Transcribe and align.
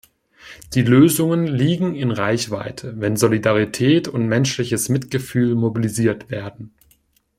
Die 0.73 0.81
Lösungen 0.81 1.45
liegen 1.45 1.93
in 1.93 2.09
Reichweite, 2.09 2.99
wenn 2.99 3.17
Solidarität 3.17 4.07
und 4.07 4.25
menschliches 4.25 4.89
Mitgefühl 4.89 5.53
mobilisiert 5.53 6.31
werden. 6.31 6.73